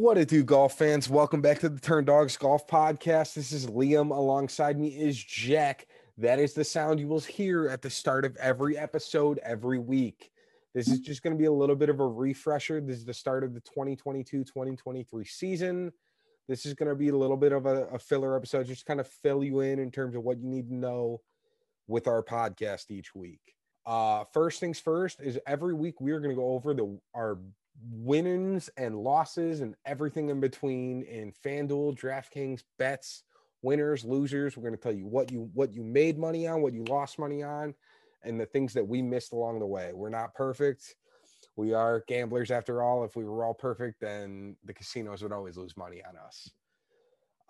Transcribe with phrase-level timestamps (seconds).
[0.00, 1.10] What it do, golf fans?
[1.10, 3.34] Welcome back to the Turn Dogs Golf Podcast.
[3.34, 4.16] This is Liam.
[4.16, 5.88] Alongside me is Jack.
[6.16, 10.30] That is the sound you will hear at the start of every episode every week.
[10.74, 12.80] This is just going to be a little bit of a refresher.
[12.80, 15.92] This is the start of the 2022 2023 season.
[16.48, 19.00] This is going to be a little bit of a, a filler episode, just kind
[19.00, 21.20] of fill you in in terms of what you need to know
[21.88, 23.54] with our podcast each week.
[23.84, 27.38] Uh, first things first is every week we are going to go over the our
[27.90, 33.22] winnings and losses and everything in between in FanDuel, DraftKings, bets,
[33.62, 34.56] winners, losers.
[34.56, 37.18] We're going to tell you what you what you made money on, what you lost
[37.18, 37.74] money on,
[38.22, 39.92] and the things that we missed along the way.
[39.94, 40.94] We're not perfect.
[41.56, 43.04] We are gamblers after all.
[43.04, 46.50] If we were all perfect, then the casinos would always lose money on us.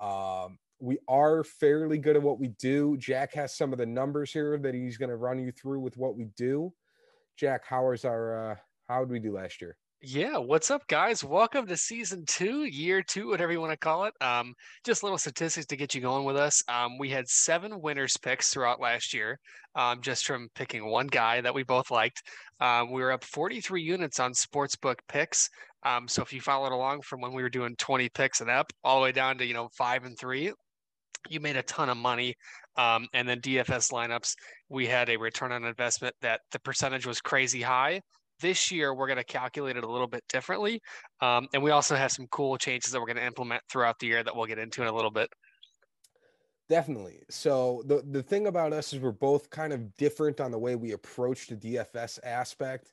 [0.00, 2.96] Um, we are fairly good at what we do.
[2.96, 5.96] Jack has some of the numbers here that he's going to run you through with
[5.96, 6.72] what we do.
[7.36, 8.56] Jack, how is our uh,
[8.88, 9.76] how did we do last year?
[10.02, 11.22] Yeah, what's up, guys?
[11.22, 14.14] Welcome to season two, year two, whatever you want to call it.
[14.22, 16.62] Um, just little statistics to get you going with us.
[16.68, 19.38] Um, we had seven winners picks throughout last year,
[19.74, 22.22] um, just from picking one guy that we both liked.
[22.60, 25.50] Um, we were up 43 units on sportsbook picks.
[25.84, 28.72] Um, so if you followed along from when we were doing 20 picks and up,
[28.82, 30.50] all the way down to you know five and three,
[31.28, 32.36] you made a ton of money.
[32.78, 34.32] Um, and then DFS lineups,
[34.70, 38.00] we had a return on investment that the percentage was crazy high
[38.40, 40.80] this year, we're going to calculate it a little bit differently.
[41.20, 44.06] Um, and we also have some cool changes that we're going to implement throughout the
[44.06, 45.28] year that we'll get into in a little bit.
[46.68, 47.22] Definitely.
[47.28, 50.76] So the the thing about us is we're both kind of different on the way
[50.76, 52.92] we approach the DFS aspect.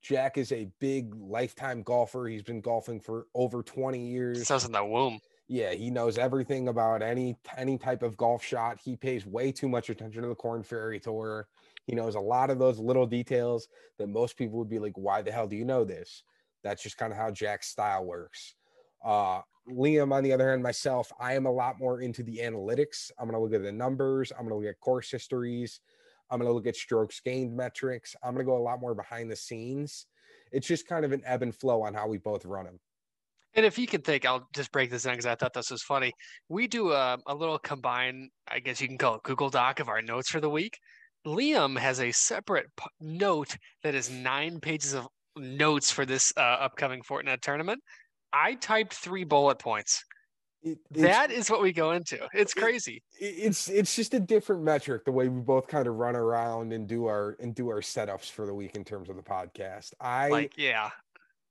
[0.00, 2.28] Jack is a big lifetime golfer.
[2.28, 4.46] He's been golfing for over 20 years.
[4.46, 5.18] Sounds in the womb.
[5.48, 8.78] Yeah, he knows everything about any any type of golf shot.
[8.84, 11.48] He pays way too much attention to the Korn Ferry Tour.
[11.86, 15.22] He knows a lot of those little details that most people would be like, why
[15.22, 16.24] the hell do you know this?
[16.62, 18.54] That's just kind of how Jack's style works.
[19.04, 23.10] Uh, Liam, on the other hand, myself, I am a lot more into the analytics.
[23.18, 24.32] I'm going to look at the numbers.
[24.32, 25.80] I'm going to look at course histories.
[26.30, 28.16] I'm going to look at strokes gained metrics.
[28.22, 30.06] I'm going to go a lot more behind the scenes.
[30.50, 32.80] It's just kind of an ebb and flow on how we both run them.
[33.54, 35.82] And if you can think, I'll just break this down because I thought this was
[35.82, 36.12] funny.
[36.48, 39.88] We do a, a little combined, I guess you can call it Google Doc of
[39.88, 40.78] our notes for the week.
[41.26, 46.40] Liam has a separate p- note that is nine pages of notes for this uh,
[46.40, 47.82] upcoming Fortinet tournament.
[48.32, 50.04] I typed three bullet points.
[50.62, 52.18] It, that is what we go into.
[52.32, 53.02] It's crazy.
[53.20, 56.72] It, it's it's just a different metric the way we both kind of run around
[56.72, 59.92] and do our and do our setups for the week in terms of the podcast.
[60.00, 60.90] I like yeah.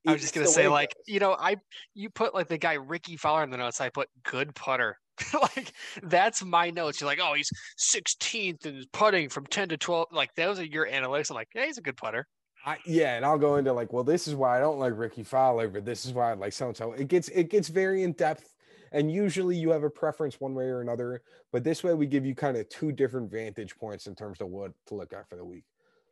[0.06, 1.56] I was just gonna say like you know I
[1.94, 3.80] you put like the guy Rickie Fowler in the notes.
[3.80, 4.98] I put good putter.
[5.34, 5.72] like
[6.04, 7.00] that's my notes.
[7.00, 7.50] You're like, oh, he's
[7.80, 10.08] 16th and putting from 10 to 12.
[10.12, 11.30] Like those are your analytics.
[11.30, 12.28] I'm like, yeah, he's a good putter.
[12.66, 15.24] I, yeah, and I'll go into like, well, this is why I don't like Rickie
[15.24, 16.94] Fowler, but this is why I like so and so.
[16.94, 18.56] It gets it gets very in depth,
[18.92, 21.22] and usually you have a preference one way or another.
[21.52, 24.50] But this way, we give you kind of two different vantage points in terms of
[24.50, 25.66] what to look at for the week.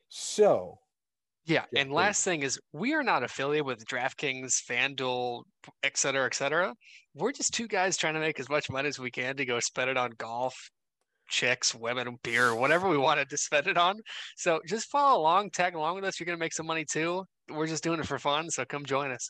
[0.09, 0.77] So
[1.45, 1.65] yeah.
[1.71, 5.43] yeah and last thing is we are not affiliated with DraftKings, FanDuel,
[5.83, 6.73] et cetera, et cetera.
[7.15, 9.59] We're just two guys trying to make as much money as we can to go
[9.59, 10.55] spend it on golf,
[11.29, 13.99] chicks, women, beer, whatever we wanted to spend it on.
[14.37, 16.19] So just follow along, tag along with us.
[16.19, 17.23] You're gonna make some money too.
[17.49, 18.49] We're just doing it for fun.
[18.49, 19.29] So come join us.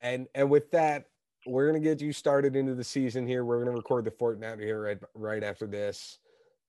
[0.00, 1.04] And and with that,
[1.46, 3.44] we're gonna get you started into the season here.
[3.44, 6.18] We're gonna record the Fortinet here right right after this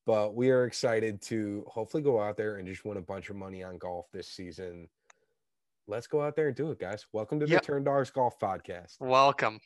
[0.06, 3.36] but we are excited to hopefully go out there and just win a bunch of
[3.36, 4.88] money on golf this season.
[5.86, 7.06] Let's go out there and do it, guys.
[7.12, 7.60] Welcome to the.
[7.60, 9.00] Turn Dogs Golf Podcast.
[9.00, 9.60] Welcome.